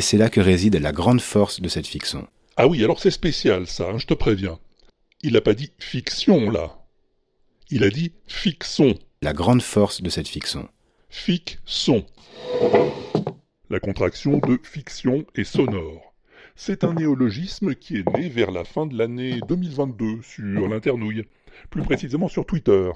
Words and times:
c'est 0.00 0.16
là 0.16 0.30
que 0.30 0.40
réside 0.40 0.76
la 0.76 0.92
grande 0.92 1.20
force 1.20 1.60
de 1.60 1.68
cette 1.68 1.86
fiction. 1.86 2.26
Ah 2.56 2.66
oui, 2.66 2.82
alors 2.82 2.98
c'est 2.98 3.10
spécial 3.10 3.66
ça, 3.66 3.90
hein, 3.90 3.98
je 3.98 4.06
te 4.06 4.14
préviens. 4.14 4.58
Il 5.22 5.34
n'a 5.34 5.40
pas 5.40 5.54
dit 5.54 5.70
fiction 5.78 6.50
là. 6.50 6.78
Il 7.70 7.84
a 7.84 7.90
dit 7.90 8.12
fixon. 8.26 8.94
La 9.22 9.32
grande 9.32 9.62
force 9.62 10.02
de 10.02 10.10
cette 10.10 10.28
fiction. 10.28 10.68
Fiction. 11.08 12.04
La 13.70 13.80
contraction 13.80 14.38
de 14.38 14.58
fiction 14.62 15.24
et 15.36 15.44
sonore. 15.44 16.12
C'est 16.56 16.84
un 16.84 16.92
néologisme 16.92 17.74
qui 17.74 17.96
est 17.96 18.16
né 18.16 18.28
vers 18.28 18.50
la 18.50 18.64
fin 18.64 18.86
de 18.86 18.96
l'année 18.96 19.40
2022 19.48 20.22
sur 20.22 20.68
l'internouille, 20.68 21.24
plus 21.70 21.82
précisément 21.82 22.28
sur 22.28 22.44
Twitter. 22.44 22.90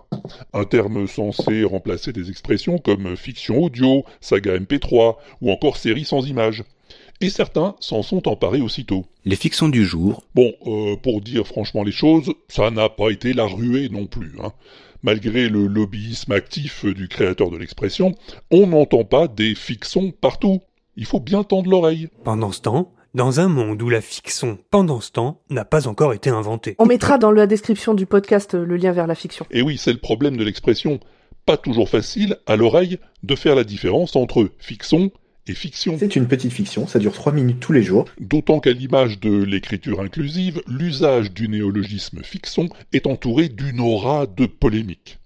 Un 0.52 0.64
terme 0.64 1.06
censé 1.06 1.64
remplacer 1.64 2.12
des 2.12 2.30
expressions 2.30 2.78
comme 2.78 3.16
fiction 3.16 3.62
audio, 3.62 4.04
saga 4.20 4.58
MP3 4.58 5.16
ou 5.40 5.50
encore 5.50 5.76
série 5.76 6.04
sans 6.04 6.26
images. 6.26 6.64
Et 7.20 7.30
certains 7.30 7.74
s'en 7.80 8.02
sont 8.02 8.28
emparés 8.28 8.60
aussitôt. 8.60 9.06
Les 9.24 9.36
fictions 9.36 9.68
du 9.68 9.86
jour. 9.86 10.22
Bon, 10.34 10.52
euh, 10.66 10.96
pour 10.96 11.22
dire 11.22 11.46
franchement 11.46 11.82
les 11.82 11.92
choses, 11.92 12.32
ça 12.48 12.70
n'a 12.70 12.88
pas 12.88 13.10
été 13.10 13.32
la 13.32 13.46
ruée 13.46 13.88
non 13.88 14.06
plus. 14.06 14.34
Hein. 14.42 14.52
Malgré 15.02 15.48
le 15.48 15.66
lobbyisme 15.66 16.32
actif 16.32 16.84
du 16.84 17.08
créateur 17.08 17.50
de 17.50 17.56
l'expression, 17.56 18.14
on 18.50 18.66
n'entend 18.66 19.04
pas 19.04 19.28
des 19.28 19.54
fictions 19.54 20.10
partout. 20.10 20.60
Il 20.96 21.06
faut 21.06 21.20
bien 21.20 21.42
tendre 21.42 21.70
l'oreille. 21.70 22.08
Pendant 22.24 22.52
ce 22.52 22.60
temps, 22.60 22.92
dans 23.14 23.40
un 23.40 23.48
monde 23.48 23.80
où 23.82 23.88
la 23.88 24.02
fiction 24.02 24.58
pendant 24.70 25.00
ce 25.00 25.10
temps 25.10 25.40
n'a 25.48 25.64
pas 25.64 25.88
encore 25.88 26.12
été 26.12 26.28
inventée. 26.28 26.76
On 26.78 26.84
mettra 26.84 27.16
dans 27.16 27.30
la 27.30 27.46
description 27.46 27.94
du 27.94 28.04
podcast 28.04 28.54
le 28.54 28.76
lien 28.76 28.92
vers 28.92 29.06
la 29.06 29.14
fiction. 29.14 29.46
Et 29.50 29.62
oui, 29.62 29.78
c'est 29.78 29.92
le 29.92 29.98
problème 29.98 30.36
de 30.36 30.44
l'expression. 30.44 31.00
Pas 31.46 31.56
toujours 31.56 31.88
facile, 31.88 32.36
à 32.46 32.56
l'oreille, 32.56 32.98
de 33.22 33.34
faire 33.34 33.54
la 33.54 33.64
différence 33.64 34.16
entre 34.16 34.50
fiction 34.58 35.10
et 35.48 35.54
fiction. 35.54 35.96
C'est 35.98 36.16
une 36.16 36.28
petite 36.28 36.52
fiction, 36.52 36.86
ça 36.86 36.98
dure 36.98 37.12
trois 37.12 37.32
minutes 37.32 37.60
tous 37.60 37.72
les 37.72 37.82
jours. 37.82 38.06
D'autant 38.20 38.60
qu'à 38.60 38.72
l'image 38.72 39.20
de 39.20 39.42
l'écriture 39.42 40.00
inclusive, 40.00 40.62
l'usage 40.66 41.32
du 41.32 41.48
néologisme 41.48 42.22
fiction 42.22 42.68
est 42.92 43.06
entouré 43.06 43.48
d'une 43.48 43.80
aura 43.80 44.26
de 44.26 44.46
polémique. 44.46 45.18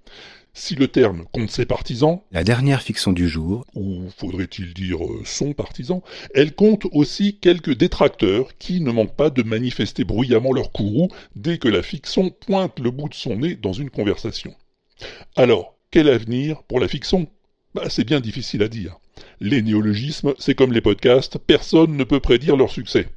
Si 0.53 0.75
le 0.75 0.89
terme 0.89 1.25
compte 1.33 1.51
ses 1.51 1.65
partisans, 1.65 2.21
La 2.33 2.43
dernière 2.43 2.83
fiction 2.83 3.13
du 3.13 3.29
jour. 3.29 3.65
ou 3.75 4.09
faudrait-il 4.19 4.75
dire 4.75 5.03
euh, 5.03 5.23
son 5.25 5.53
partisan, 5.53 6.03
elle 6.35 6.55
compte 6.55 6.87
aussi 6.93 7.39
quelques 7.39 7.75
détracteurs 7.77 8.49
qui 8.59 8.81
ne 8.81 8.91
manquent 8.91 9.17
pas 9.17 9.31
de 9.31 9.43
manifester 9.45 10.05
bruyamment 10.05 10.53
leur 10.53 10.73
courroux 10.73 11.09
dès 11.37 11.59
que 11.59 11.69
la 11.69 11.83
fiction 11.83 12.31
pointe 12.31 12.79
le 12.81 12.91
bout 12.91 13.09
de 13.09 13.15
son 13.15 13.37
nez 13.37 13.55
dans 13.55 13.73
une 13.73 13.91
conversation. 13.91 14.53
Alors, 15.37 15.79
quel 15.91 16.09
avenir 16.09 16.63
pour 16.65 16.81
la 16.81 16.89
fiction? 16.89 17.29
Bah, 17.75 17.85
C'est 17.89 18.05
bien 18.05 18.21
difficile 18.21 18.63
à 18.63 18.69
dire. 18.69 18.99
Les 19.41 19.63
néologismes, 19.63 20.35
c'est 20.39 20.55
comme 20.55 20.73
les 20.73 20.81
podcasts, 20.81 21.39
personne 21.39 21.97
ne 21.97 22.05
peut 22.05 22.21
prédire 22.21 22.57
leur 22.57 22.71
succès. 22.71 23.09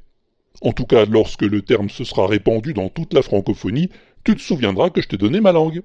En 0.60 0.72
tout 0.72 0.86
cas, 0.86 1.04
lorsque 1.04 1.42
le 1.42 1.62
terme 1.62 1.90
se 1.90 2.04
sera 2.04 2.26
répandu 2.26 2.74
dans 2.74 2.88
toute 2.88 3.12
la 3.12 3.22
francophonie, 3.22 3.90
tu 4.24 4.34
te 4.36 4.40
souviendras 4.40 4.90
que 4.90 5.02
je 5.02 5.08
t'ai 5.08 5.16
donné 5.16 5.40
ma 5.40 5.52
langue. 5.52 5.82